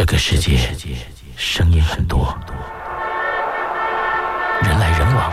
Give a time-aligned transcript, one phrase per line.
[0.00, 0.56] 这个世界
[1.36, 2.34] 声音很多，
[4.62, 5.30] 人来人往，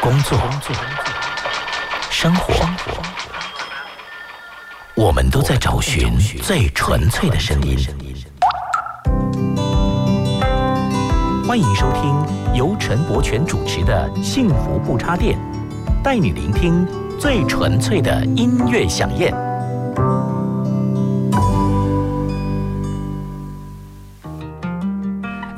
[0.00, 0.36] 工作、
[2.10, 2.68] 生活，
[4.96, 7.78] 我们都在找寻最纯粹的声音。
[11.46, 15.38] 欢迎收听由陈柏权主持的《幸福不插电》，
[16.02, 16.84] 带你聆听
[17.20, 19.32] 最纯粹的音乐响宴。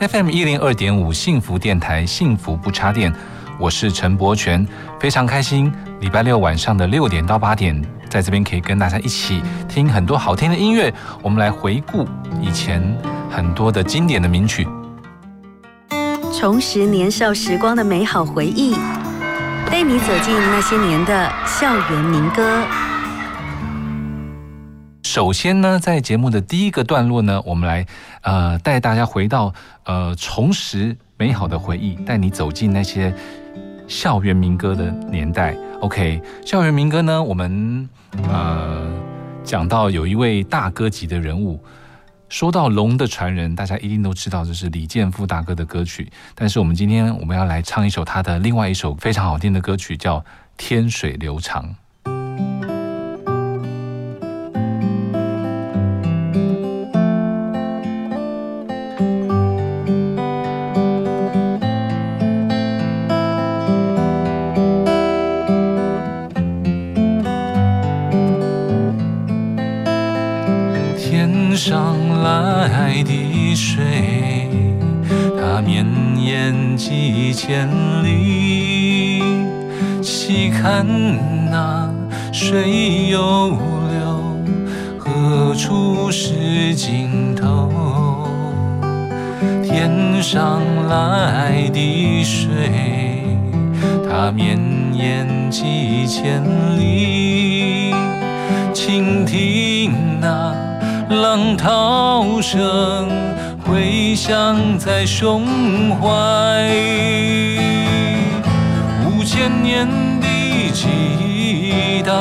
[0.00, 3.12] FM 一零二点五幸福电台，幸福不插电，
[3.58, 4.66] 我是陈柏权，
[4.98, 5.70] 非常开心。
[6.00, 10.90] 礼拜六晚上的六点到八点，在这边可以跟大家一起听很多好听的音乐，
[11.22, 12.08] 我们来回顾
[12.40, 12.82] 以前
[13.30, 14.66] 很多的经典的名曲，
[16.32, 18.74] 重拾年少时光的美好回忆，
[19.70, 22.62] 带你走进那些年的校园民歌。
[25.02, 27.84] 首先呢，在节目的第一个段落呢，我们来
[28.22, 29.52] 呃带大家回到
[29.84, 33.14] 呃重拾美好的回忆，带你走进那些
[33.86, 35.56] 校园民歌的年代。
[35.80, 37.88] OK，校园民歌呢，我们
[38.28, 38.90] 呃
[39.42, 41.58] 讲到有一位大哥级的人物，
[42.28, 46.10] 说到龙的传人，大家一定都知道这是李健富大哥的歌曲。
[46.34, 50.20] 但是我们今天我们要来唱一首他的另外一首非常好听的歌曲，叫
[50.56, 51.64] 《天水流长》。
[73.00, 73.82] 来的水，
[75.40, 75.86] 它绵
[76.18, 77.66] 延几千
[78.04, 79.22] 里。
[80.02, 80.86] 细看
[81.50, 81.90] 那
[82.30, 83.56] 水又
[83.88, 84.36] 流，
[84.98, 88.28] 何处是尽头？
[89.64, 92.50] 天上来的水，
[94.10, 94.58] 它绵
[94.92, 96.42] 延几千
[96.78, 97.94] 里。
[98.74, 100.69] 倾听那。
[101.10, 103.08] 浪涛声
[103.66, 105.44] 回响在胸
[106.00, 106.08] 怀，
[109.04, 109.88] 五千年
[110.20, 112.14] 的激荡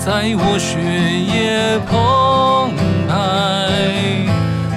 [0.00, 2.74] 在我血液澎
[3.06, 3.14] 湃，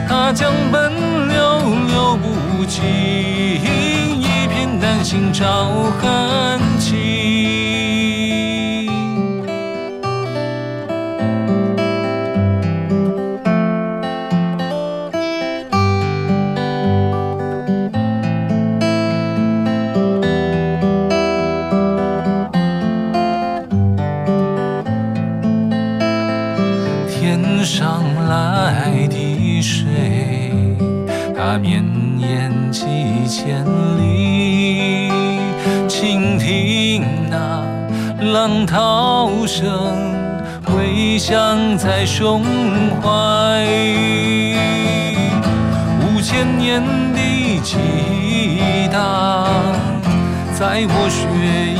[0.07, 0.91] 它将奔
[1.29, 5.67] 流流不尽，一片丹心照
[5.99, 7.20] 汗青。
[38.41, 39.69] 浪涛声
[40.65, 42.43] 回响在胸
[42.99, 43.63] 怀，
[45.99, 46.81] 五千年
[47.13, 47.77] 的激
[48.91, 49.45] 荡
[50.57, 51.21] 在我血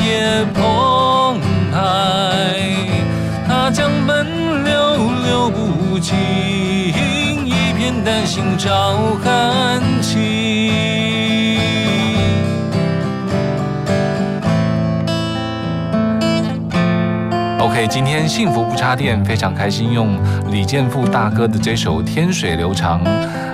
[0.06, 1.40] 液澎
[1.72, 1.80] 湃，
[3.48, 4.72] 它将奔流
[5.26, 6.16] 流不尽，
[7.44, 9.91] 一片丹心照汗。
[17.88, 20.18] 今天幸福不插电，非常开心用
[20.50, 23.04] 李健富大哥的这首《天水流长》，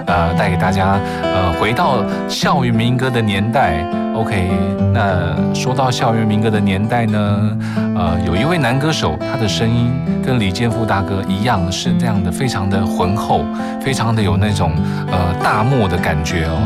[0.05, 3.85] 呃，带给大家呃回到校园民歌的年代。
[4.13, 4.49] OK，
[4.93, 7.57] 那说到校园民歌的年代呢，
[7.95, 9.91] 呃，有一位男歌手，他的声音
[10.25, 13.45] 跟李健富大哥一样，是这样的，非常的浑厚，
[13.79, 14.71] 非常的有那种
[15.11, 16.57] 呃大漠的感觉哦。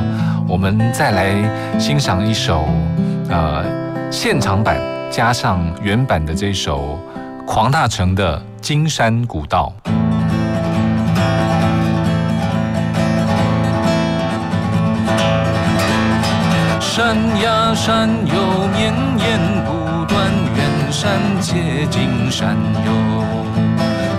[0.48, 2.68] 我们再来欣赏一首
[3.30, 3.64] 呃
[4.10, 4.78] 现场版
[5.10, 7.00] 加上原版的这首。
[7.48, 9.74] 黄大成的金山古道，
[16.80, 18.34] 山呀山哟
[18.74, 22.56] 绵延不断，远山接近山
[22.86, 22.92] 哟，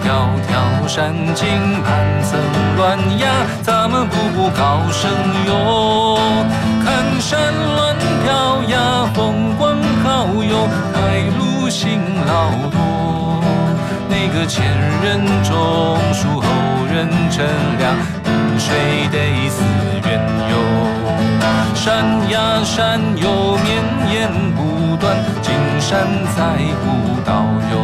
[0.04, 2.38] 迢迢山径盘层
[2.76, 3.30] 乱呀，
[3.62, 5.10] 咱们步步高升
[5.46, 6.18] 哟。
[6.84, 10.98] 看山峦飘呀，风光好哟，开
[11.38, 12.76] 路辛劳多。
[14.10, 14.62] 那个前
[15.02, 16.46] 人种树，后
[16.92, 17.42] 人乘
[17.78, 17.96] 凉，
[18.26, 19.16] 饮水得
[19.48, 19.64] 思
[20.04, 20.20] 源
[20.50, 20.54] 哟。
[21.74, 21.88] 山
[22.28, 23.66] 呀山哟绵
[24.12, 26.84] 延不断，金山在古
[27.24, 27.42] 道
[27.72, 27.74] 哟。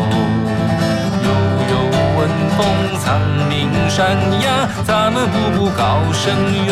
[1.25, 1.27] 悠
[1.71, 1.73] 悠
[2.19, 2.21] 问
[2.57, 2.59] 风
[3.01, 3.07] 苍
[3.49, 3.99] 鸣山
[4.43, 5.83] 呀，咱们步步高
[6.13, 6.27] 升
[6.67, 6.71] 哟。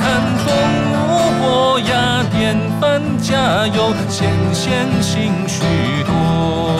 [0.00, 0.04] 看
[0.38, 0.46] 风
[0.94, 1.04] 无
[1.40, 1.90] 波呀，
[2.32, 2.91] 典范
[3.22, 5.62] 加油，先贤行许
[6.04, 6.76] 多。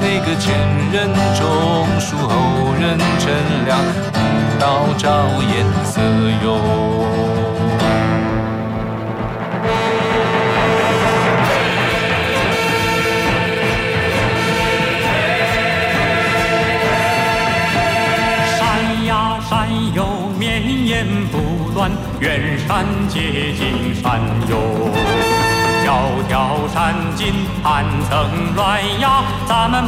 [0.00, 0.56] 那个前
[0.90, 3.30] 人种树，后人乘
[3.66, 3.78] 凉，
[4.10, 4.18] 古
[4.58, 6.00] 道照颜色
[6.42, 7.25] 哟。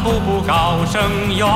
[0.08, 1.46] 步步高升哟。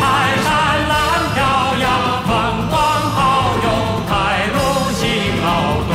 [0.00, 0.02] 泰
[0.42, 0.50] 山
[0.90, 0.98] 蓝
[1.32, 1.38] 飘
[1.78, 1.86] 扬，
[2.26, 2.28] 风
[2.68, 2.74] 光
[3.14, 3.18] 好
[3.62, 3.66] 哟，
[4.08, 4.10] 开
[4.50, 4.58] 路
[4.90, 5.00] 行
[5.44, 5.46] 好
[5.86, 5.92] 多。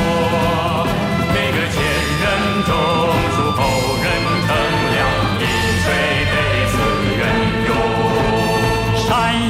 [1.33, 1.75] 每个前
[2.21, 2.23] 人
[2.63, 2.71] 种
[3.35, 3.59] 树，后
[4.01, 4.05] 人
[4.47, 4.49] 乘
[4.93, 4.97] 凉，
[5.41, 5.43] 饮
[5.83, 5.85] 水
[6.31, 6.33] 得
[6.71, 6.73] 思
[7.17, 7.19] 源
[7.67, 7.69] 哟。
[9.05, 9.05] 山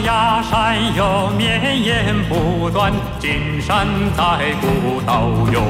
[0.06, 0.10] 呀
[0.42, 0.52] 山
[0.96, 1.40] 哟，绵
[1.84, 3.86] 延不断，金山
[4.18, 4.66] 在古
[5.06, 5.62] 道哟。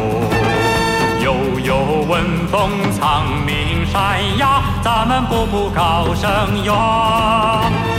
[1.25, 3.53] 悠悠闻风苍鸣
[3.95, 6.74] 山呀，咱们步步高升哟。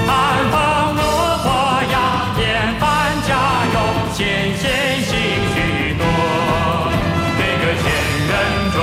[0.06, 0.12] 寒
[0.52, 1.00] 风怒
[1.42, 1.48] 火
[1.90, 1.96] 呀，
[2.36, 2.44] 典
[2.78, 2.84] 范
[3.26, 3.32] 加
[3.72, 3.76] 油，
[4.12, 5.10] 先贤行
[5.54, 6.04] 许多。
[7.38, 7.84] 每个前
[8.28, 8.32] 人
[8.74, 8.78] 种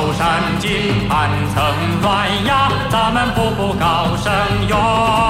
[0.00, 1.62] 高山径盘层
[2.00, 4.32] 乱呀，咱们步步高升
[4.66, 5.29] 哟。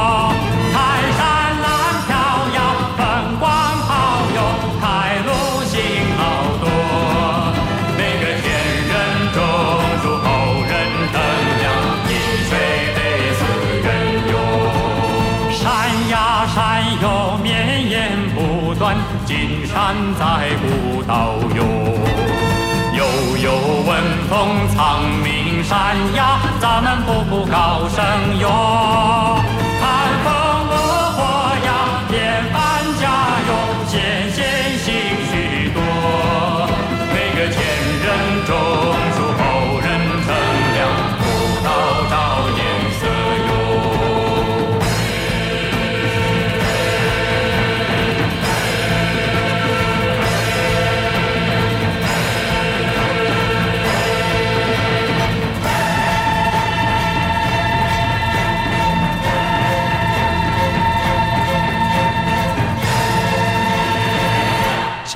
[27.11, 28.00] 步步高升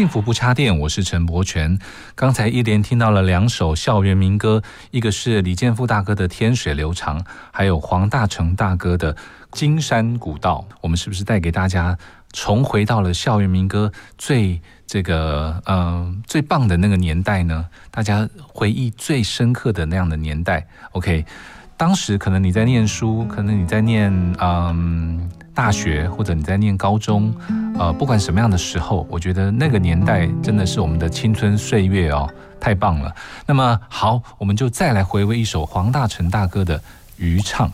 [0.05, 1.79] 幸福不插电，我是陈柏权。
[2.15, 7.19] 刚才一连听到了两首校园民歌，一个是李健富大哥的《天水流长》，
[7.51, 9.15] 还有黄大成大哥的
[9.51, 10.63] 《金山古道》。
[10.83, 11.97] 我们是不是带给大家
[12.35, 17.67] 重回到了校园民歌最这个呃最棒的那个年代呢？
[17.91, 20.67] 大家回忆最深刻的那样的年代。
[20.93, 21.25] OK，
[21.79, 25.31] 当时可能你在念书，可能你在念嗯。
[25.55, 27.33] 大学或者你在念高中，
[27.79, 33.15] 呃，不管什么样的时候，我觉得那个年代真的是我们的青春岁月哦，太棒了。
[33.47, 36.79] 那么好，我们就再来回味一首黄大成大哥的
[37.17, 37.69] 《渔唱》。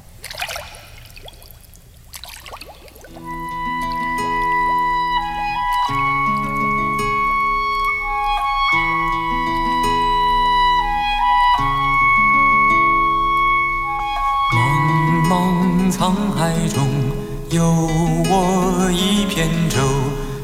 [17.51, 19.79] 有我一片舟，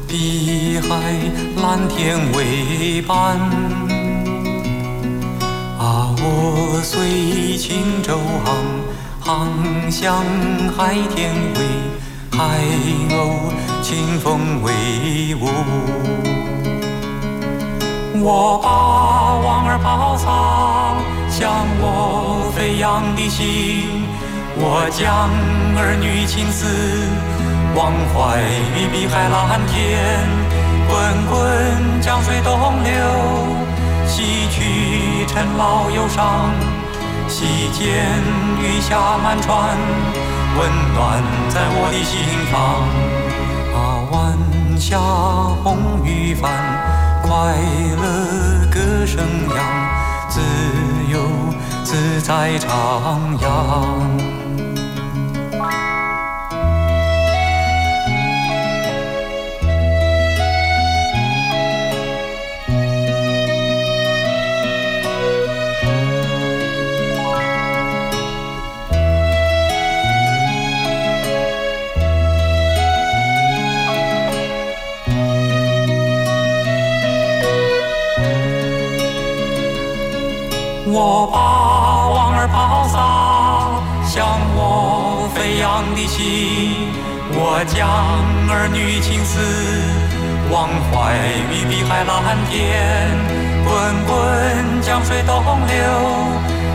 [0.09, 1.13] 碧海
[1.61, 3.37] 蓝天为伴。
[5.79, 8.57] 啊，我随轻舟航，
[9.21, 10.25] 航向
[10.75, 12.59] 海天为海
[13.09, 15.47] 鸥清风为舞。
[18.21, 18.67] 我把
[19.45, 20.97] 望儿抱桑，
[21.29, 23.96] 向我飞扬的心。
[24.59, 25.29] 我将
[25.77, 26.65] 儿女情思
[27.75, 28.41] 忘怀
[28.73, 30.25] 于碧海蓝天，
[30.87, 30.97] 滚
[31.29, 32.91] 滚江水东流，
[34.07, 36.51] 洗去尘劳忧伤。
[37.27, 38.07] 溪间
[38.59, 39.77] 雨下满船，
[40.57, 42.17] 温暖在我的心
[42.49, 42.81] 房。
[43.75, 43.77] 啊，
[44.11, 44.15] 晚
[44.79, 44.97] 霞
[45.63, 46.51] 红雨帆。
[47.21, 47.29] 快
[48.01, 49.57] 乐歌声扬，
[50.29, 50.39] 自
[51.11, 51.19] 由
[51.83, 54.26] 自在徜徉。
[80.89, 82.95] 我把往儿抛洒，
[84.05, 84.25] 向
[84.55, 86.87] 我飞扬的心。
[87.33, 87.87] 我将
[88.49, 89.39] 儿女情思
[90.49, 91.13] 忘怀
[91.51, 92.55] 于碧海蓝天。
[93.67, 93.69] 滚
[94.05, 95.75] 滚江水东流，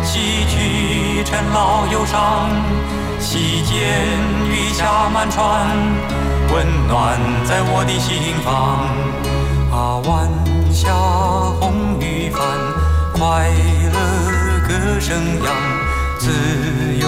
[0.04, 2.50] 洗去尘劳忧伤。
[3.18, 3.72] 溪间
[4.50, 5.66] 雨下满船，
[6.52, 8.84] 温暖在我的心房。
[9.72, 10.28] 啊，晚
[10.70, 10.92] 霞
[11.58, 12.40] 红雨帆，
[13.24, 13.98] 快乐
[14.66, 15.54] 歌声扬，
[16.18, 16.28] 自
[16.98, 17.06] 由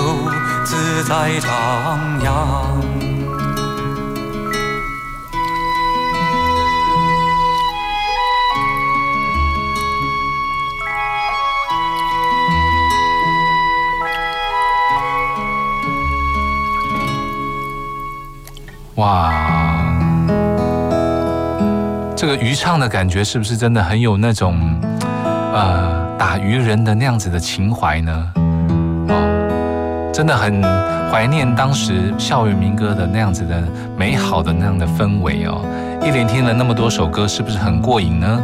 [0.64, 1.48] 自在徜
[2.22, 2.30] 徉。
[18.94, 19.32] 哇，
[22.14, 24.80] 这个渔唱的感觉是不是真的很有那种
[25.52, 28.32] 呃打渔人的那样子的情怀呢？
[29.08, 30.62] 哦，真的很
[31.12, 33.62] 怀念当时校园民歌的那样子的
[33.94, 35.60] 美好的那样的氛围哦。
[36.02, 38.40] 一连听了那么多首歌，是不是很过瘾呢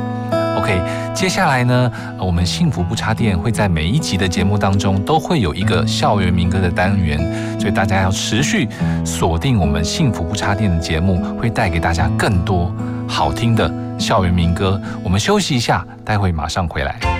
[0.58, 0.78] ？OK，
[1.14, 7.18] 接下来呢，我们幸福不插电会在每一集的节目当中都会有一个校园民歌的单元，
[7.58, 8.68] 所以大家要持续
[9.06, 12.70] 锁定我们幸福不插电的节目，会带给大家更多
[13.08, 14.78] 好听的校园民歌。
[15.02, 17.19] 我们休息一下，待会马上回来。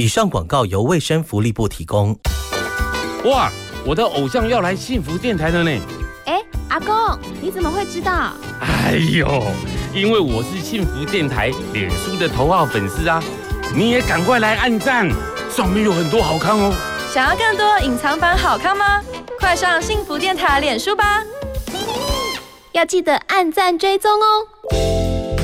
[0.00, 2.18] 以上广告由卫生福利部提供。
[3.24, 3.52] 哇，
[3.84, 5.70] 我的偶像要来幸福电台了呢！
[6.24, 6.96] 哎，阿公，
[7.38, 8.32] 你怎么会知道？
[8.60, 9.28] 哎呦，
[9.92, 13.22] 因为我是幸福电台脸书的头号粉丝啊！
[13.76, 15.06] 你也赶快来按赞，
[15.50, 16.72] 上面有很多好看哦。
[17.12, 19.02] 想要更多隐藏版好看吗？
[19.38, 21.22] 快上幸福电台脸书吧！
[22.72, 24.48] 要记得按赞追踪哦。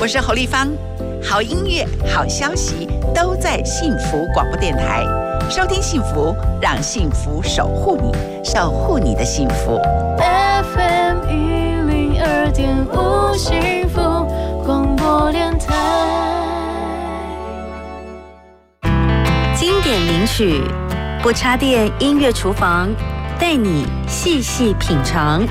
[0.01, 0.67] 我是侯丽芳，
[1.23, 5.03] 好音乐、好消息都在幸福广播电台。
[5.49, 8.11] 收听幸福，让幸福守护你，
[8.43, 9.79] 守护你的幸福。
[10.17, 11.33] FM 一
[11.89, 13.99] 零二点五，幸福
[14.65, 15.75] 广播电台。
[19.55, 20.61] 经典名曲，
[21.21, 22.89] 不插电音乐厨房，
[23.39, 25.45] 带你细细品尝。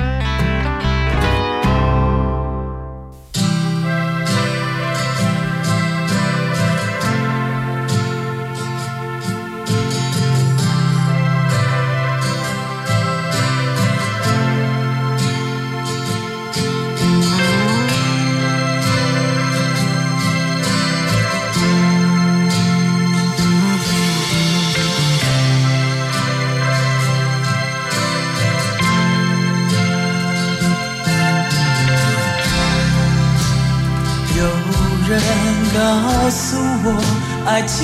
[37.66, 37.82] 爱情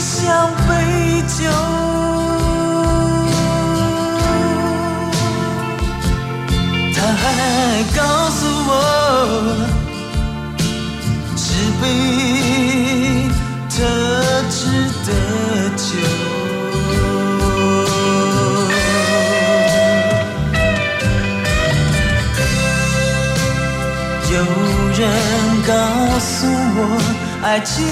[0.00, 1.50] 像杯酒，
[6.94, 7.24] 他还
[7.96, 7.98] 告
[8.30, 8.72] 诉我，
[11.36, 11.42] 是
[11.82, 11.82] 杯
[13.68, 13.74] 特
[14.48, 14.56] 制
[15.04, 15.08] 的
[15.76, 15.84] 酒。
[24.30, 24.38] 有
[24.92, 25.02] 人
[25.66, 25.72] 告
[26.20, 26.46] 诉
[26.76, 26.78] 我，
[27.42, 27.84] 爱情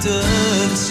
[0.00, 0.06] 的
[0.74, 0.86] 酒。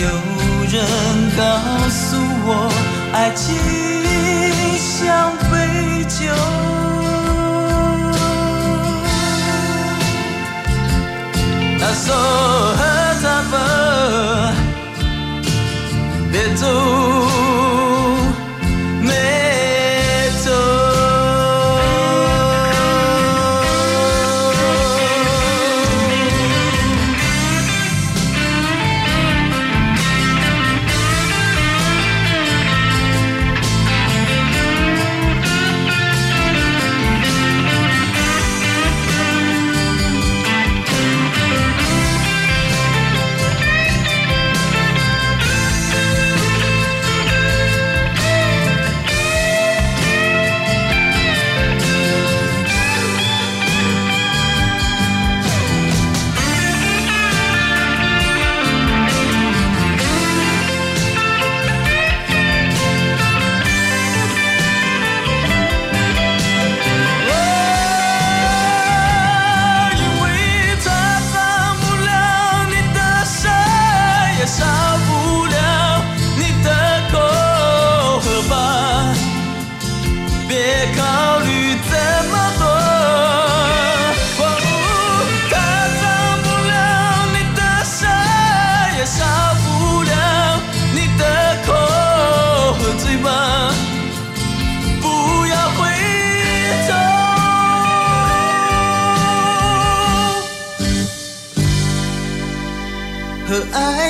[0.00, 0.04] 有
[0.68, 0.74] 人
[1.36, 1.40] 告
[1.90, 2.00] 诉
[2.44, 2.48] 我，
[3.12, 3.44] 爱情
[4.78, 5.52] 像杯
[6.04, 6.20] 酒，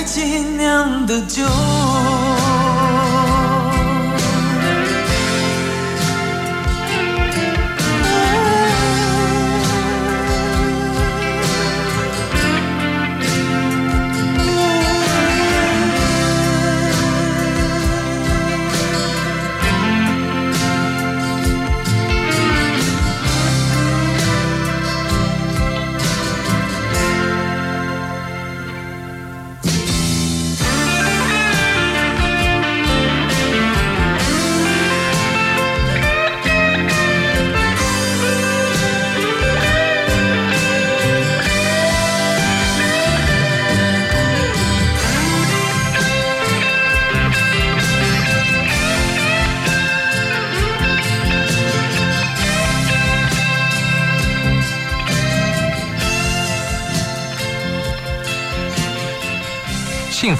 [0.03, 1.45] 爱情酿的酒。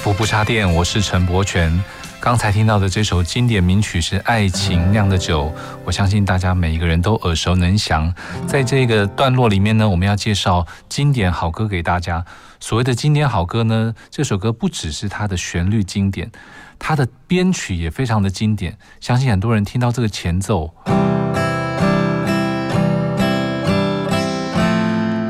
[0.03, 1.81] 福不插电，我是陈柏权。
[2.19, 5.45] 刚才听到的这首经典名曲是《爱情酿的酒》，
[5.85, 8.13] 我相信大家每一个人都耳熟能详。
[8.45, 12.25] 在这个段落里面呢，我们要介绍经典好歌给大家。
[12.59, 16.29] 所谓的经典好歌呢，这首歌不只是它的旋律经典，
[16.77, 18.77] 它的编曲也非常的经典。
[18.99, 20.73] 相信很多人听到这个前奏，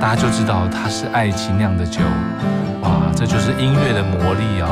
[0.01, 2.01] 大家就知道它是爱情酿的酒。
[3.15, 4.67] 这就是音乐的魔力哦。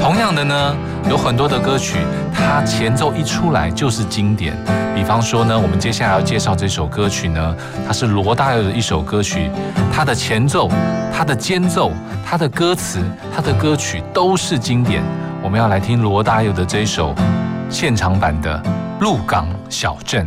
[0.00, 0.76] 同样的呢，
[1.08, 1.98] 有很多的歌曲，
[2.34, 4.56] 它前奏一出来就是经典。
[4.94, 9.48] 比方说呢，我们接下来要介绍这首歌曲呢，它是罗大佑的一首歌曲，
[9.92, 10.68] 它的前奏、
[11.16, 11.92] 它的间奏、
[12.26, 13.00] 它的歌词、
[13.34, 15.02] 它的歌曲都是经典。
[15.42, 17.14] 我们要来听罗大佑的这首
[17.70, 18.58] 现场版的
[19.00, 20.26] 《鹿港小镇》。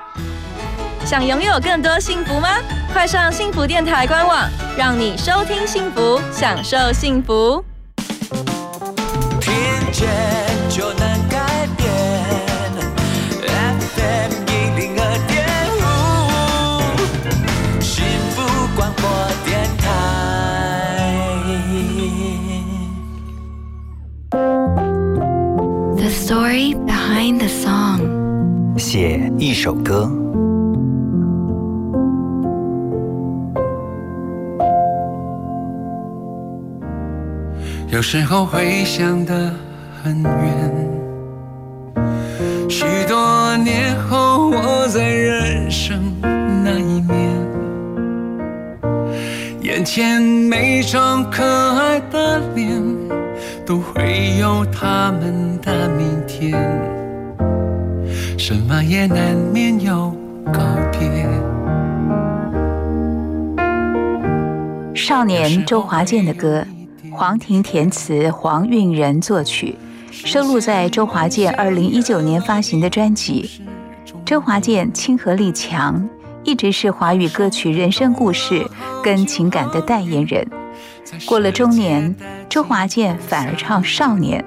[1.05, 2.47] 想拥有更多幸福吗？
[2.93, 7.63] 快上幸福电台官网，让你收听幸福，享受幸福。
[9.39, 9.53] 听
[9.91, 10.09] 见
[10.69, 11.89] 就能改变
[13.41, 15.37] ，FM 一零二点
[15.79, 15.81] 五，
[17.81, 18.37] 幸福
[18.75, 19.03] 广播
[19.45, 19.83] 电台。
[25.97, 27.99] The story behind the song。
[28.77, 30.09] 写一首歌。
[37.91, 39.53] 有时候会想得
[40.01, 40.89] 很远，
[42.69, 45.99] 许多年后我在人生
[46.63, 47.35] 那一面，
[49.59, 52.81] 眼前每张可爱的脸，
[53.65, 56.57] 都会有他们的明天，
[58.37, 60.61] 什么也难免有告
[60.93, 61.27] 别。
[64.95, 66.65] 少年周华健的歌。
[67.11, 69.75] 黄庭填词，黄韵仁作曲，
[70.11, 73.49] 收录在周华健二零一九年发行的专辑。
[74.25, 76.07] 周华健亲和力强，
[76.43, 78.65] 一直是华语歌曲人生故事
[79.03, 80.47] 跟情感的代言人。
[81.25, 82.15] 过了中年，
[82.49, 84.43] 周华健反而唱少年，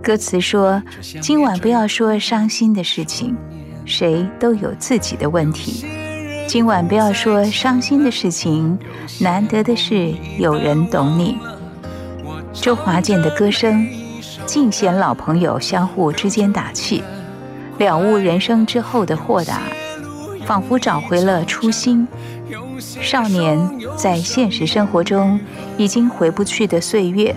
[0.00, 0.80] 歌词说
[1.20, 3.36] ：“今晚不要说伤心的事情，
[3.84, 5.84] 谁都有自己的问题。
[6.46, 8.78] 今晚不要说伤心的事情，
[9.20, 11.36] 难得的是有人懂你。”
[12.54, 13.86] 周华健的歌声，
[14.46, 17.02] 尽显老朋友相互之间打气，
[17.78, 19.60] 了悟人生之后的豁达，
[20.46, 22.06] 仿佛找回了初心。
[22.78, 23.58] 少年
[23.96, 25.38] 在现实生活中
[25.76, 27.34] 已经回不去的岁月，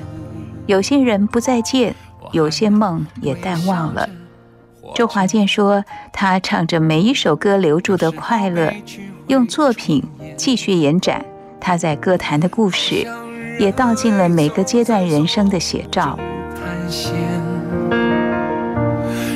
[0.65, 1.93] 有些人不再见，
[2.31, 4.07] 有些梦也淡忘了。
[4.95, 8.73] 周华健说：“他唱着每一首歌留住的快乐，
[9.27, 10.01] 用作品
[10.37, 11.25] 继续延展
[11.59, 13.05] 他在歌坛的故事。”
[13.59, 16.17] 也道尽了每个阶段人生的写照。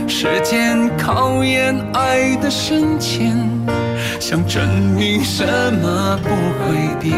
[0.07, 3.35] 时间考验爱的深浅，
[4.19, 5.43] 想证明什
[5.81, 7.17] 么不会变，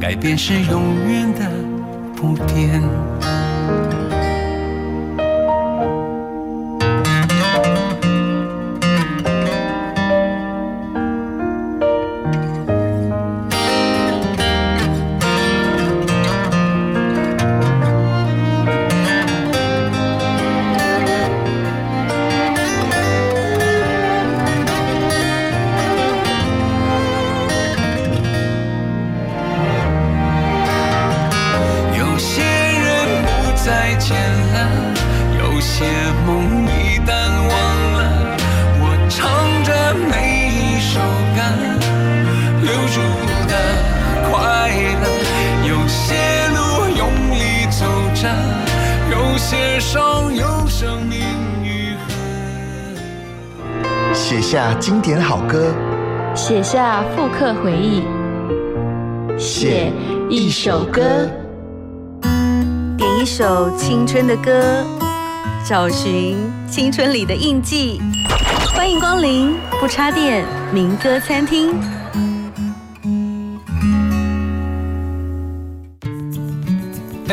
[0.00, 1.40] 改变是永远的
[2.16, 2.82] 不变。
[56.50, 58.02] 写下复刻回忆，
[59.38, 59.92] 写
[60.28, 61.00] 一首歌，
[62.98, 64.84] 点一首青春的歌，
[65.64, 66.36] 找寻
[66.66, 68.00] 青春里的印记。
[68.74, 71.72] 欢迎光临不插电民歌餐厅。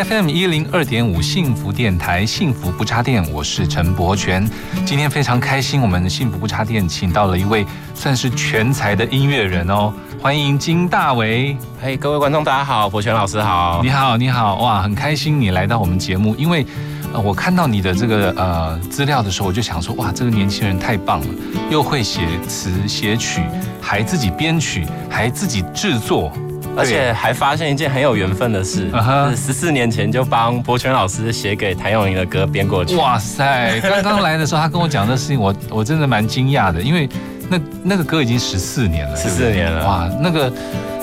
[0.03, 4.47] FM 一零二点五幸福电台，幸福不插电，我是陈柏权。
[4.85, 11.57] 今天非常开心，我们幸福不插电请到了一位算是全才的音乐人哦，欢迎金大为。
[11.81, 13.81] 嘿，各位观众大家好，柏权老师好。
[13.81, 16.63] 你好，你好，哇，很开心你来到我们节目，因为
[17.11, 21.27] 呃，我看到你的这个呃资料的时候，我就想说，哇，这个年轻人太棒了，
[21.71, 23.41] 又会写词写曲，
[23.81, 26.31] 还自己编曲，还自己制作。
[26.77, 28.89] 而且还发现一件很有缘分的事，
[29.35, 32.95] 十四年前就帮博泉老师写给谭咏麟的歌编过去。
[32.95, 33.79] 哇塞！
[33.81, 37.09] 刚刚来的时候，他跟我讲这事情，我我真的蛮惊讶的，因为
[37.49, 40.51] 那那个歌已经十四年了，十四年了，哇，那个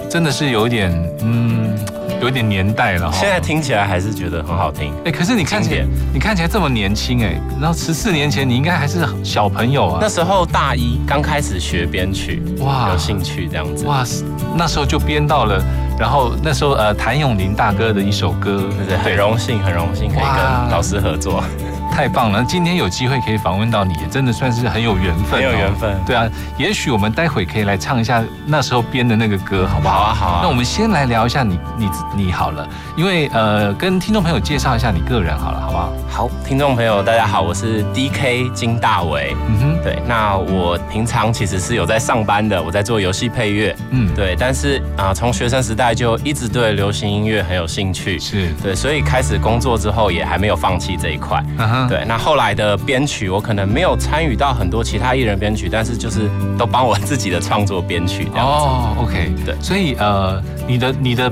[0.08, 1.76] 真的是有一点，嗯，
[2.20, 3.10] 有一点年代了。
[3.12, 4.92] 现在听起来还是觉得很好听。
[5.04, 9.98] 哎，可是你看起来，你看起来这么年轻哎，然后十四年前你应该还是小朋友啊。
[10.00, 13.84] 那时候大一刚开始学编曲，哇，有兴趣这样子。
[13.86, 14.04] 哇，
[14.56, 15.62] 那时候就编到了，
[15.98, 21.42] 然后那时候呃谭咏麟大哥的一首歌，对对，很荣幸，很荣幸可以跟老师合作。
[21.94, 22.44] 太棒了！
[22.44, 25.40] 今天有机会可以访问到你，真的算是很有缘分。
[25.40, 26.28] 很有缘分，对啊。
[26.58, 29.94] 也许我们待会可以来唱一下那时候编的那个歌，好不好？
[29.94, 30.40] 好啊，好啊。
[30.42, 35.92] 那我们先来聊一下你、你、你好了，因为呃，跟听众朋友介绍一下你个人好了，好不好？
[36.10, 39.36] 好，听众朋友大家好，我是 D K 金大为。
[39.46, 40.02] 嗯哼，对。
[40.04, 43.76] 那我平常其实是有在上班的，我在做游戏配乐。
[43.90, 44.34] 嗯，对。
[44.36, 48.18] 但是啊，从学生时代就一直对流行音乐很有兴趣。
[48.18, 51.40] 是对，所以开始工作之后也还没有放弃这一块。
[51.58, 52.04] 嗯哼，对。
[52.08, 52.64] 那后来的。
[52.64, 58.64] 的编曲，我可能没有参与到很多其他艺人编曲，但是就是都帮我自己的创作编曲这样子。
[58.64, 61.30] 哦，OK，对，所以呃，你的你的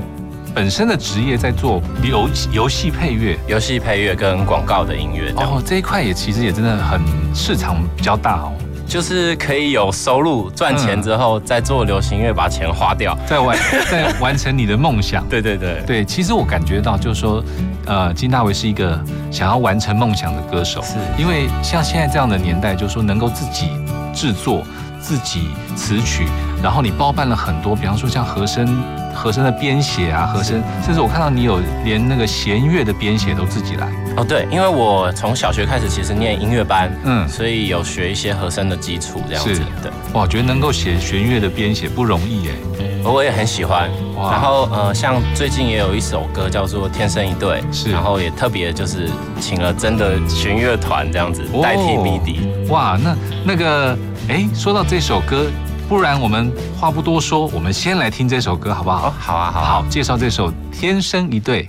[0.53, 5.33] 本身的职业在做游游戏配乐、游戏配乐跟广告的音乐。
[5.37, 7.01] 哦，这一块也其实也真的很
[7.33, 8.53] 市场比较大哦。
[8.93, 13.57] 就是可以有收入赚钱之后，再做流行乐把钱花掉，再完
[13.89, 15.27] 再完成你的梦想。
[15.27, 15.81] 对对对。
[15.87, 17.43] 对，其实我感觉到就是说，
[17.87, 20.93] 呃，金大为是一个想要完成梦想的歌手，是。
[21.17, 23.69] 因为像现在这样的年代，就是说能够自己
[24.13, 24.63] 制作、
[25.01, 26.27] 自己词曲，
[26.63, 28.65] 然后你包办了很多，比方说像和声。
[29.15, 34.25] 和声的编写啊，和声，甚至我看到你有连那个弦乐的编写都自己来哦。
[34.27, 39.61] 对，因为我从小学开始其实念音乐班，嗯，所以有学一些和声的基础这样子。
[39.83, 42.53] 对，哇，觉得能够写弦乐的编写不容易哎，
[43.05, 43.87] 我也很喜欢。
[44.17, 49.07] 然后呃，像最近也有一首歌叫做《天生一对》，是，然后也特别就是
[49.39, 52.67] 请了真的弦乐团这样子代替 MIDI。
[52.69, 53.95] 哇，那那个
[54.27, 55.45] 哎，说到这首歌。
[55.93, 59.13] 不然我们话不多说，我们先来听这首歌好不好？
[59.19, 61.65] 好啊，好，好，介绍这首《天生一对》。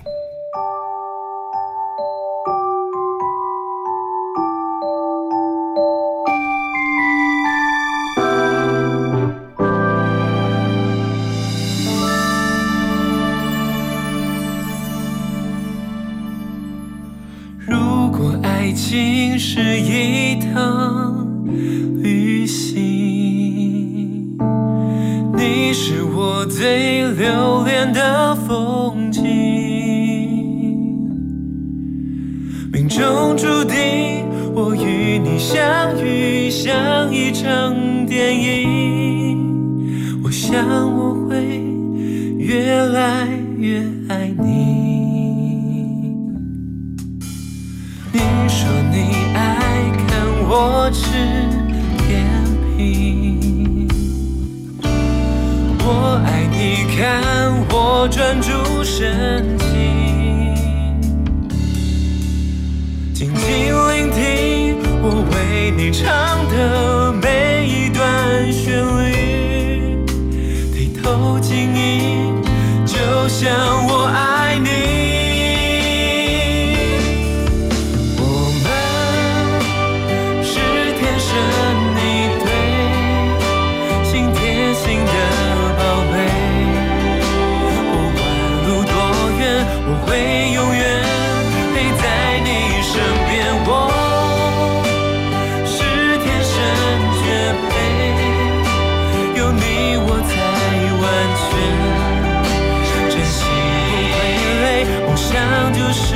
[105.73, 106.15] 就是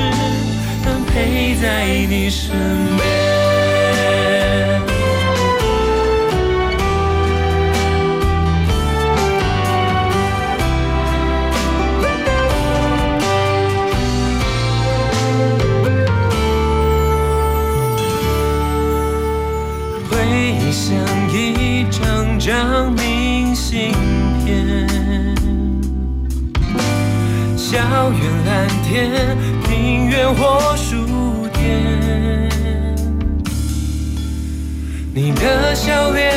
[0.85, 2.55] 能陪在你身
[2.97, 3.28] 边。
[27.71, 27.77] 校
[28.11, 32.49] 园蓝天，庭院或书店。
[35.13, 36.33] 你的笑脸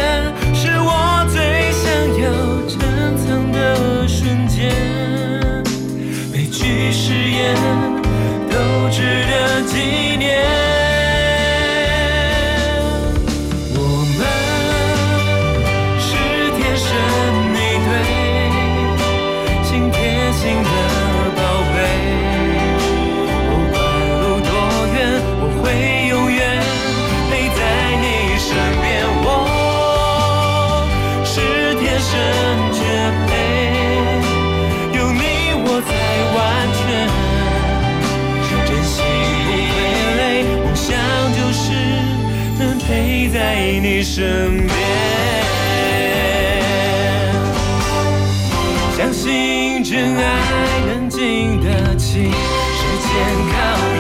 [0.53, 2.31] 是我最想要
[2.69, 4.75] 珍藏的瞬间，
[6.31, 7.57] 每句誓言
[44.15, 44.77] 身边。
[48.95, 50.23] 相信真爱
[50.87, 53.11] 能经得起时间
[53.49, 53.55] 考
[53.89, 53.92] 验，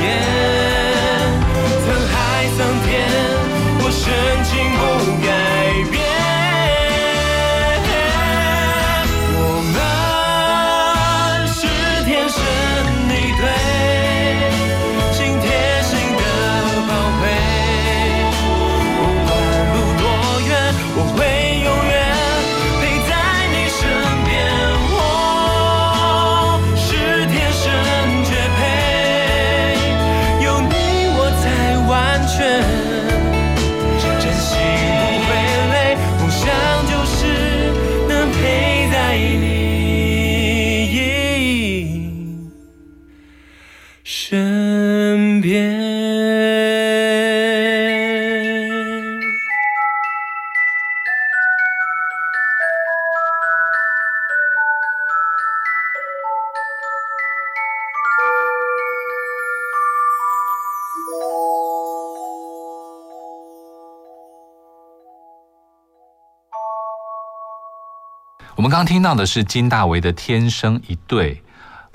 [68.62, 71.34] 我们刚刚听到的是金大为的《天生一对》，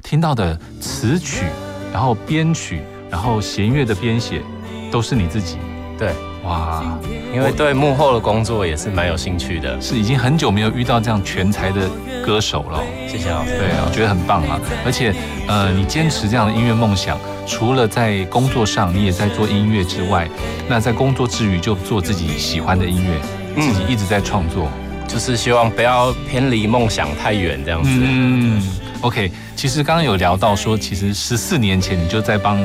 [0.04, 1.46] 听到的词曲，
[1.94, 4.42] 然后编曲，然后弦乐的编写，
[4.92, 5.60] 都是你自己。
[5.98, 6.12] 对，
[6.44, 7.00] 哇，
[7.34, 9.80] 因为对幕后的工作也是蛮有兴趣的。
[9.80, 11.90] 是已经很久没有遇到这样全才的
[12.22, 12.84] 歌手了。
[13.08, 13.58] 谢谢老师。
[13.58, 14.60] 对，我觉得很棒啊！
[14.84, 15.16] 而且，
[15.48, 20.28] 呃，你坚持这样的音乐梦想，除了在工作上你也在做音乐之外，
[20.68, 24.70] 那在工作之余就做自己喜欢的音乐，自己一直在创作。
[25.08, 27.90] 就是希望不要偏离梦想太远这样子。
[27.92, 28.62] 嗯
[29.02, 29.32] ，OK。
[29.56, 32.60] 其实刚刚有聊到说，其实十四年前你就在帮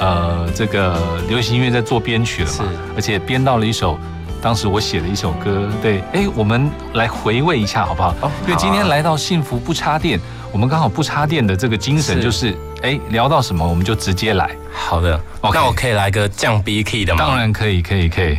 [0.00, 2.64] 呃这个流行音乐在做编曲了嘛，
[2.96, 3.98] 而且编到了一首。
[4.42, 8.14] 当时我写了一首歌，对，哎，我们来回味一下好不好？
[8.20, 10.20] 哦、因为今天来到幸福不插电，
[10.52, 14.50] 我们刚好不插电的这个精神就是，哎，聊到什么我们就直接来。
[14.70, 17.24] 好的那我可以来个降 B key 的吗？
[17.24, 18.36] 当然可以，可以，可以。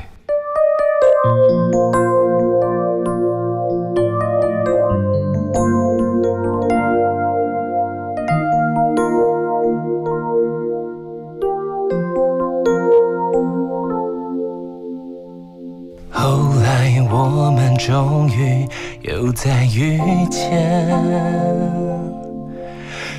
[19.26, 20.00] 不再遇
[20.30, 20.88] 见，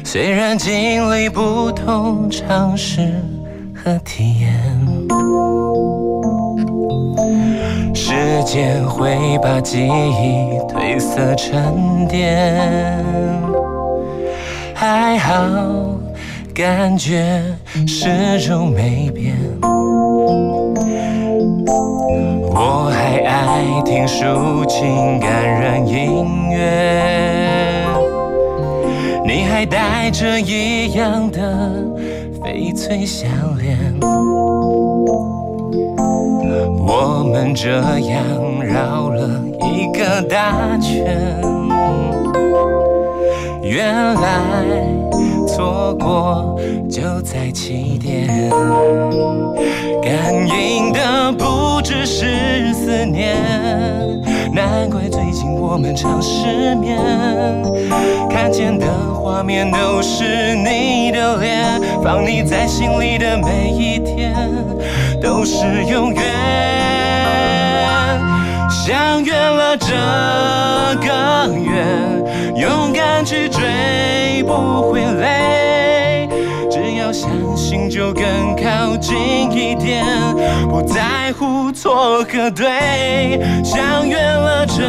[0.05, 3.13] 虽然经历不同尝试
[3.75, 4.57] 和体验，
[7.93, 13.05] 时间会把记忆褪色沉淀，
[14.77, 15.35] 还好
[16.55, 17.43] 感觉
[17.85, 19.37] 始终没变。
[22.69, 27.87] 我还爱听抒情感人音乐，
[29.25, 31.41] 你还戴着一样的
[32.43, 33.79] 翡翠项链。
[36.89, 41.41] 我们这样绕了一个大圈，
[43.69, 44.65] 原来
[45.47, 46.57] 错过
[46.89, 48.29] 就在起点，
[50.03, 53.37] 感应的不只是思念，
[54.53, 56.97] 难怪最近我们常失眠，
[58.31, 64.33] 看见的画面都是你的脸，放你在心里的每一天
[65.21, 66.23] 都是永远，
[68.87, 69.89] 相约了这
[71.05, 72.25] 个远，
[72.55, 76.29] 勇敢去追不会累，
[76.71, 78.23] 只要相信就更
[78.55, 80.05] 靠近一点，
[80.69, 84.85] 不在乎错和对，相约了这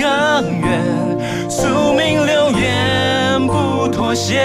[0.00, 4.40] 个远，宿命流言不妥协，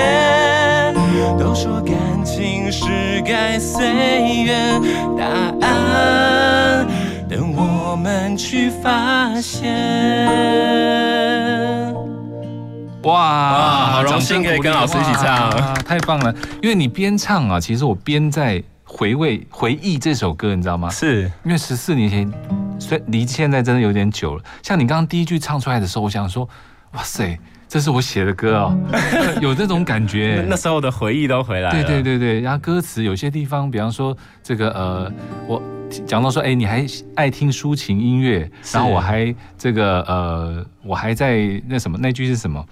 [1.40, 1.96] 都说感
[2.26, 2.84] 情是
[3.26, 3.88] 该随
[4.44, 4.82] 缘，
[5.18, 5.24] 答
[5.66, 6.86] 案。
[7.56, 9.72] 我们去发现。
[13.04, 15.50] 哇，好荣幸可以跟老师一起唱，
[15.84, 16.32] 太棒了！
[16.62, 20.88] 因为你边唱啊，其实我边在回味、回忆这首歌，你知道吗？
[20.92, 22.32] 是因为十四年前，
[22.78, 24.44] 虽离现在真的有点久了。
[24.62, 26.48] 像你刚刚第一句唱出来的时候，我想说，
[26.92, 28.78] 哇塞，这是我写的歌哦，
[29.42, 30.46] 有这种感觉。
[30.48, 31.84] 那时候的回忆都回来了。
[31.84, 35.12] 对对对对，然后歌词有些地方，比方说这个呃，
[35.48, 35.60] 我
[36.06, 36.86] 讲到说，哎，你还
[37.16, 42.66] 爱听抒情音乐，然后我还这个呃，我还在那什么，那句是什么？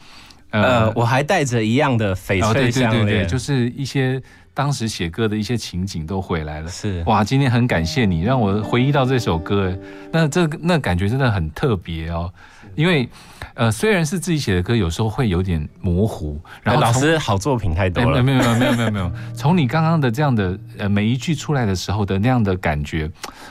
[0.51, 4.19] 呃，我还带着一样的翡翠项对对对，链，就是一些
[4.51, 6.67] 当时写歌的一些情景都回来了。
[6.67, 9.77] 是哇，今天很感谢你，让我回忆到这首歌。
[10.11, 12.33] 那这个那感觉真的很特别哦，
[12.75, 13.07] 因为
[13.53, 16.39] 呃，虽然是自己写的歌，有时候会有点模糊。
[16.63, 23.09] 然后从老师好作品太多了，哎没有没有没有没有没有，从你刚刚的这样的呃每一句出来的时候的那样的感觉，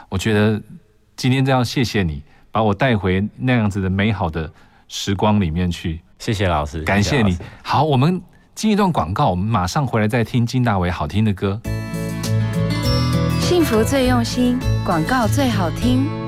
[0.09, 0.61] 我觉得
[1.17, 4.51] 今天这样谢谢你，把我带回那样子的美好的
[4.89, 6.01] 时光里面去。
[6.19, 7.37] 谢谢老师，感谢你。
[7.63, 8.21] 好，我们
[8.55, 11.61] 进一段广告，我们马上回来再听金大为好听的歌。
[13.41, 16.28] 幸福最用心，广告最好听。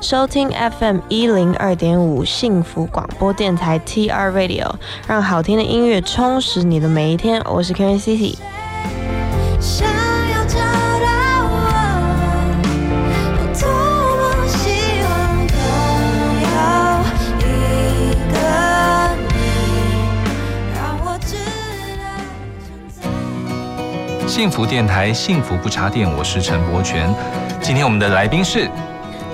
[0.00, 4.70] 收听 FM 一零二点五幸福广播电台 TR Radio，
[5.08, 7.42] 让好听的音乐充实你的每一天。
[7.44, 8.36] 我是 Karen City。
[9.60, 11.06] 想要找到
[11.50, 11.58] 我，
[13.60, 13.68] 多
[14.18, 14.70] 么希
[15.02, 15.10] 望
[15.50, 15.58] 拥
[16.44, 16.46] 有
[17.40, 17.44] 一
[18.32, 18.38] 个
[19.28, 19.34] 你，
[20.74, 21.34] 让我知
[24.28, 27.12] 幸福电台幸福不插电，我是陈柏权。
[27.60, 28.70] 今天我们的来宾是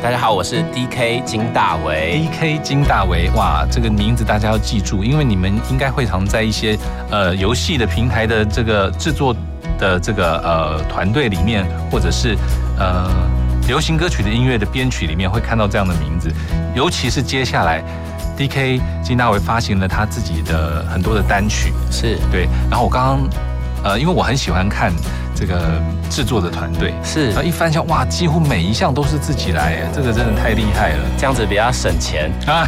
[0.04, 2.28] 大家好，我是 DK 金大为。
[2.30, 6.78] DK 金大为，哇，这个名字大家要记住，因为你们应该会常在一些
[7.10, 9.34] 呃游戏的平台的这个制作
[9.78, 12.36] 的这个呃团队里面，或者是
[12.78, 13.08] 呃
[13.66, 16.30] 流行歌曲的音乐的编曲里面会看到这样的名字，
[16.74, 17.82] 尤其是接下来
[18.36, 22.18] DK 金大为发行了他自己的很多的单曲，是。
[22.30, 23.28] 对，然后我刚刚
[23.82, 24.92] 呃，因为我很喜欢看
[25.34, 31.04] 这个制作的团队，是，然后一翻箱，哇，几乎每一项都是自己来，这个真的太厉害了。
[31.18, 32.66] 这样子比较省钱 啊，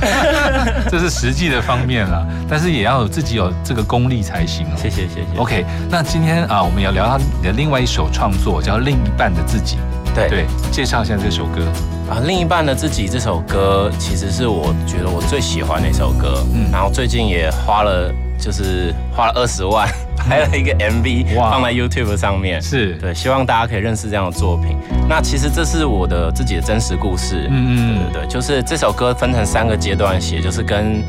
[0.90, 4.70] 这是实际的方面啦，但是也要有自己有这个功力才行哦。
[4.76, 5.38] 谢谢谢谢。
[5.38, 9.76] OK，那今天啊，我们要聊到你的另外一首创作，叫《另一半的自己》。
[10.14, 11.60] 对对，介绍一下这首歌。
[12.08, 16.42] 啊，另一半的自己这首歌，其实是我觉得我最喜欢的一首歌。
[16.54, 22.60] 嗯，然后最近也花了，就是花了二十万 拍了一个 MV，放在 YouTube 上面。
[22.60, 24.76] 是对，希望大家可以认识这样的作品。
[25.08, 27.46] 那其实这是我的自己的真实故事。
[27.50, 31.02] 嗯嗯对对对，就是这首歌分成三个阶段写，就是跟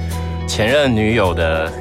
[0.47, 1.71] 前任女友的。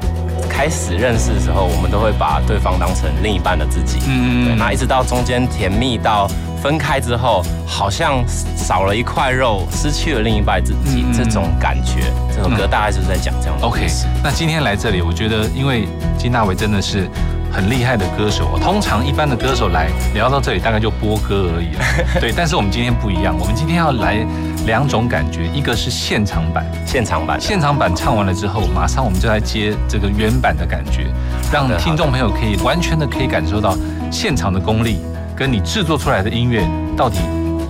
[0.49, 6.27] 开始认识的时候，我们都会把对方当成另一半的自己，嗯对，那一直到中间甜蜜到
[6.61, 8.23] 分开之后，好像
[8.55, 12.11] 少了一块肉，失去了另一半自己，这种感觉。
[12.35, 13.87] 这首歌大概就是在讲这样的故 OK，
[14.23, 15.87] 那今天来这里，我觉得因为
[16.17, 17.09] 金大为真的是
[17.51, 21.81] 很厉害的歌手，通常一般的歌手来聊到这里，大概就播歌而已了。
[22.21, 24.25] 对，但是我们今天不一样，我们今天要来
[24.65, 31.07] 两种感觉，一个是现场版，现场版，现场版唱完了之后，马上我们就来接这个原版的感觉，
[31.51, 33.75] 让听众朋友可以完全的可以感受到
[34.11, 34.99] 现场的功力，
[35.37, 37.19] 跟你制作出来的音乐到底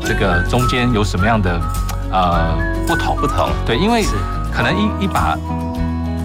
[0.05, 1.59] 这个中间有什么样的
[2.11, 2.55] 呃
[2.87, 3.15] 不同？
[3.17, 4.05] 不同，对，因为
[4.53, 5.37] 可能一一把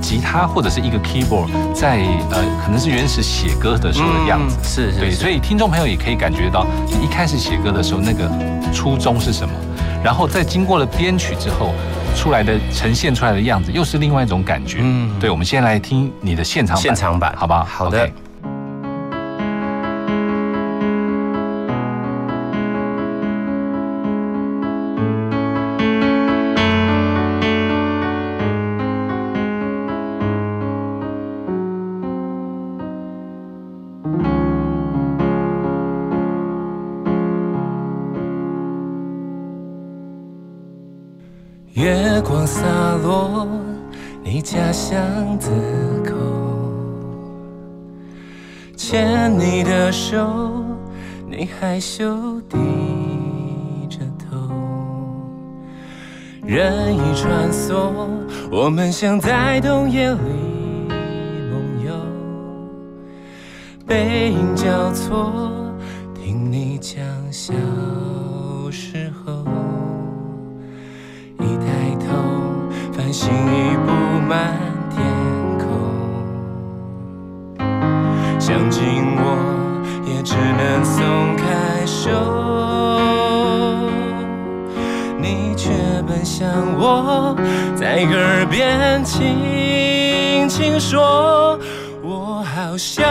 [0.00, 1.98] 吉他或者是一个 keyboard 在
[2.30, 8.30] 呃可能是原始写歌的时候的样子，嗯是是对，所以听众朋友也可以感觉到你一开始写歌的时候那个
[8.72, 9.52] 初衷是什么，
[10.04, 11.72] 然后在经过了编曲之后
[12.14, 14.78] 出来的呈现出来的样子又是另外一种感觉。
[14.80, 17.34] 嗯，对，我们先来听你的现场版，现场版。
[17.36, 17.64] 好不好？
[17.64, 18.08] 好的
[51.72, 52.58] 害羞低
[53.88, 54.36] 着头，
[56.44, 57.90] 人已穿梭，
[58.50, 60.18] 我们像在冬夜里
[61.50, 61.94] 梦游，
[63.86, 65.32] 背影交错，
[66.14, 67.02] 听你讲
[67.32, 67.54] 小
[68.70, 69.42] 时候。
[71.38, 72.12] 一抬头，
[72.92, 73.90] 繁星已布
[74.28, 74.58] 满
[82.02, 82.10] 手。
[85.20, 85.70] 你却
[86.08, 87.36] 奔向我，
[87.76, 91.56] 在耳边轻轻说
[92.02, 93.04] ：“我好想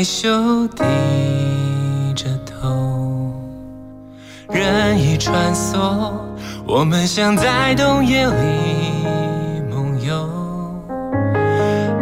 [0.00, 0.82] 害羞低
[2.16, 3.34] 着头。
[4.48, 6.10] 人已穿梭，
[6.66, 8.32] 我们像在冬夜里
[9.68, 10.26] 梦游，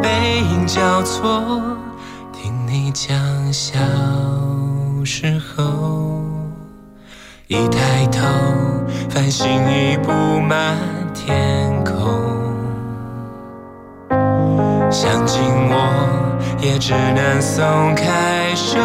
[0.01, 1.43] 背影交错，
[2.33, 3.77] 听你讲小
[5.05, 6.23] 时候。
[7.49, 8.21] 一抬头，
[9.11, 10.77] 繁星已布满
[11.13, 11.78] 天
[16.89, 18.79] 只能松开手。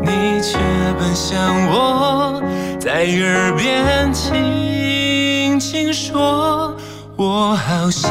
[0.00, 0.56] 你却
[0.98, 2.42] 奔向我，
[2.80, 6.74] 在耳边轻轻说
[7.16, 8.10] ：“我好想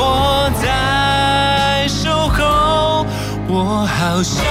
[0.00, 3.04] 我在守候？
[3.48, 4.44] 我好想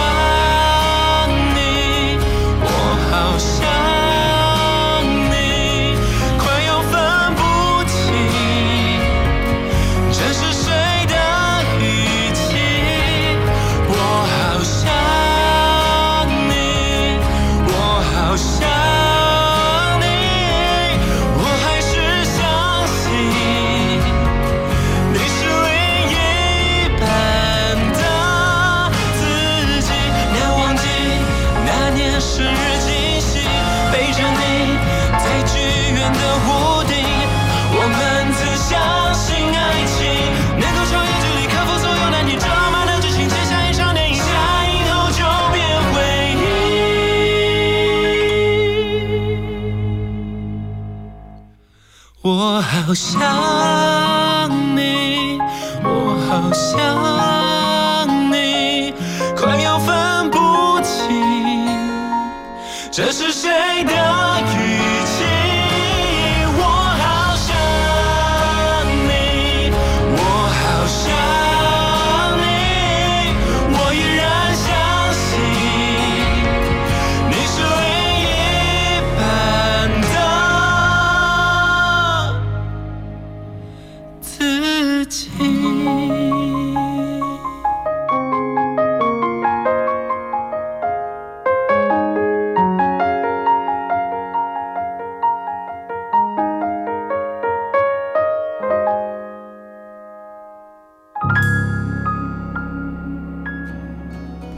[52.87, 53.16] 好想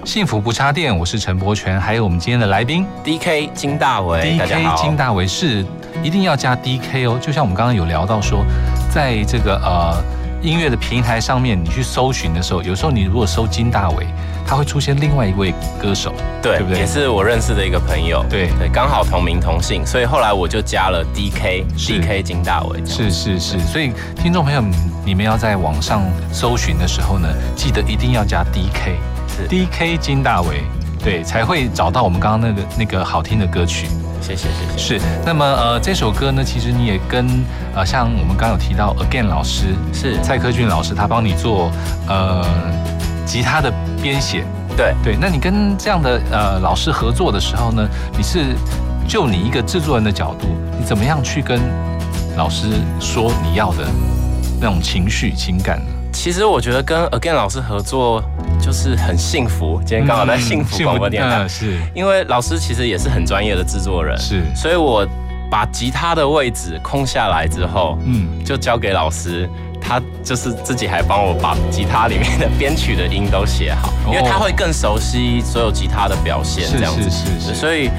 [0.10, 4.76] 幸福不插电，我是陈柏权，还有我们今天的来宾 D K 金大为，大家 D 好。
[4.76, 5.64] K 金大为是
[6.02, 8.44] 一定要加 D K 哦，就像我们刚刚有聊到说，
[8.90, 10.04] 在这个呃
[10.42, 14.08] 音乐的平台上面，你去搜寻的时候，有时候你如果搜金大为，
[14.48, 16.80] 他会出现另外一位歌手，对，对不对？
[16.80, 18.50] 也是我认识的一个朋友，对。
[18.58, 24.64] 对，刚好同名同姓，所以后来我就加了 D K D K 金大为，是是是，所以听众朋友，
[25.06, 26.02] 你们要在网上
[26.34, 28.96] 搜寻的时候呢，记得一定要加 D K
[29.48, 30.64] D K 金大为，
[31.04, 33.88] 对，才会找到我们刚刚那个那个好听的歌曲。
[34.22, 34.78] 谢谢谢谢。
[34.78, 37.26] 是，那么呃这首歌呢，其实你也跟
[37.74, 41.72] 呃像我们刚刚有提到 Again 老师是蔡科俊老师，他帮你做
[42.08, 42.46] 呃
[43.26, 43.72] 吉他的
[44.02, 44.44] 编写。
[44.76, 48.56] 对对，那你跟这样的呃老师合作的时候呢，你是
[49.08, 51.60] 就你一个制作人的角度，你怎么样去跟
[52.38, 52.68] 老师
[53.00, 53.88] 说你要的
[54.60, 55.99] 那种情绪情感呢？
[56.22, 58.22] 其实我觉得跟 Again 老师合作
[58.62, 61.80] 就是很幸福，今天刚好在幸福广播电台，嗯是。
[61.96, 65.08] 因为老师其实也是很专业的制作人，是，所以我
[65.50, 69.50] 把吉他的位置空下来之后，嗯，就交给老师。
[69.82, 77.10] 他就是自己还帮我把吉他里面的编曲的音都写好，因为他会更熟悉所有吉他的表现，是这样子。
[77.10, 77.56] 是是是。
[77.56, 77.90] 所以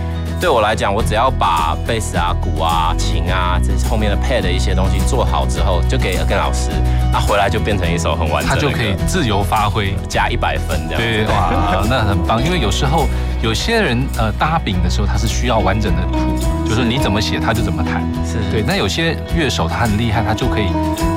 [0.41, 6.71] 对我来讲，我只要把贝斯啊、鼓啊、琴啊这后面的配的一些东西做好之后，就给跟老师，
[7.13, 11.07] 他回来就变成一首很完整的歌，他就可以自由发挥，加一百分这样子。
[11.07, 12.43] 对，哇，那很棒。
[12.43, 13.07] 因为有时候
[13.43, 16.19] 有些人呃搭饼的时候，他是需要完整的谱，
[16.67, 18.03] 就是你怎么写他就怎么弹。
[18.25, 18.65] 是对。
[18.67, 20.69] 那有些乐手他很厉害，他就可以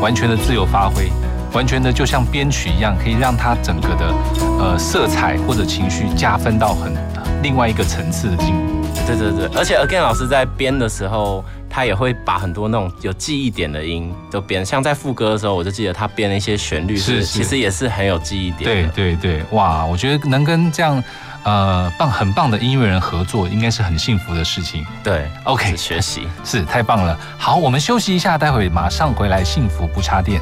[0.01, 1.09] 完全的自由发挥，
[1.53, 4.13] 完全的就像编曲一样，可以让他整个的
[4.59, 6.93] 呃色彩或者情绪加分到很
[7.41, 8.72] 另外一个层次的进步。
[9.05, 19.15] 对对对，而且 Again 老师在编的时候，他也会把很多那种有记忆点的音都编，像在副歌的时候，我就记得他编了一些旋律是，其实也是很有记忆点对。
[19.15, 21.03] 对对，哇，我觉得能跟这样
[21.43, 24.85] 呃棒很棒的音乐人合作，应该是很幸福的事情。
[25.03, 27.19] 对，OK，学习是太棒了。
[27.37, 30.41] 好，我们休息一下，待会马上回来，幸福不插电。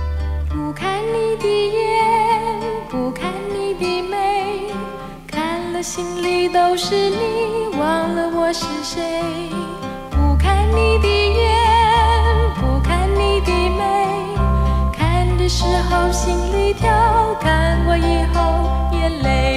[0.50, 4.72] 不看你的眼，不看你的眉，
[5.28, 7.51] 看了心里都是你，
[7.82, 9.02] 忘了我是谁，
[10.12, 11.50] 不看你的眼，
[12.60, 13.82] 不看你的眉，
[14.96, 16.88] 看的时候心里跳，
[17.42, 18.40] 看我以后
[18.96, 19.51] 眼泪。